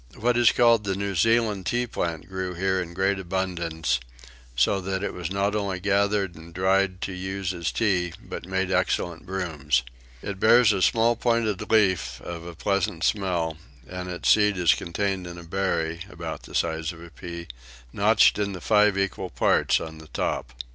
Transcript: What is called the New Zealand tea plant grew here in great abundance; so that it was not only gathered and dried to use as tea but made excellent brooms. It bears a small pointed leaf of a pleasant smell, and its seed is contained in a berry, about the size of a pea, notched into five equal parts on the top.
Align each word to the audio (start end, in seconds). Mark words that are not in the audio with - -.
What 0.17 0.35
is 0.35 0.51
called 0.51 0.83
the 0.83 0.95
New 0.95 1.13
Zealand 1.13 1.67
tea 1.67 1.85
plant 1.85 2.27
grew 2.27 2.55
here 2.55 2.81
in 2.81 2.95
great 2.95 3.19
abundance; 3.19 3.99
so 4.55 4.81
that 4.81 5.03
it 5.03 5.13
was 5.13 5.29
not 5.29 5.55
only 5.55 5.79
gathered 5.79 6.33
and 6.33 6.55
dried 6.55 7.01
to 7.01 7.11
use 7.13 7.53
as 7.53 7.71
tea 7.71 8.13
but 8.19 8.47
made 8.47 8.71
excellent 8.71 9.27
brooms. 9.27 9.83
It 10.23 10.39
bears 10.39 10.73
a 10.73 10.81
small 10.81 11.15
pointed 11.15 11.61
leaf 11.69 12.19
of 12.21 12.47
a 12.47 12.55
pleasant 12.55 13.03
smell, 13.03 13.57
and 13.87 14.09
its 14.09 14.27
seed 14.29 14.57
is 14.57 14.73
contained 14.73 15.27
in 15.27 15.37
a 15.37 15.43
berry, 15.43 15.99
about 16.09 16.41
the 16.41 16.55
size 16.55 16.91
of 16.91 17.03
a 17.03 17.11
pea, 17.11 17.45
notched 17.93 18.39
into 18.39 18.59
five 18.59 18.97
equal 18.97 19.29
parts 19.29 19.79
on 19.79 19.99
the 19.99 20.07
top. 20.07 20.51